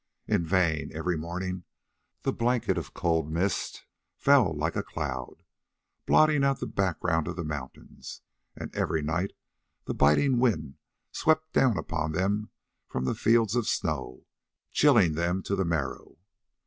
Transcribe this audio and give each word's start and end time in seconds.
In 0.25 0.43
vain; 0.43 0.89
every 0.95 1.15
morning 1.15 1.63
the 2.23 2.33
blanket 2.33 2.75
of 2.75 2.95
cold 2.95 3.29
mist 3.31 3.85
fell 4.17 4.51
like 4.51 4.75
a 4.75 4.81
cloud, 4.81 5.43
blotting 6.07 6.43
out 6.43 6.59
the 6.59 6.65
background 6.65 7.27
of 7.27 7.35
the 7.35 7.43
mountains, 7.43 8.23
and 8.55 8.73
every 8.75 9.03
night 9.03 9.33
the 9.85 9.93
biting 9.93 10.39
wind 10.39 10.79
swept 11.11 11.53
down 11.53 11.77
upon 11.77 12.13
them 12.13 12.49
from 12.87 13.05
the 13.05 13.13
fields 13.13 13.55
of 13.55 13.67
snow, 13.67 14.25
chilling 14.71 15.13
them 15.13 15.43
to 15.43 15.55
the 15.55 15.65
marrow. 15.65 16.17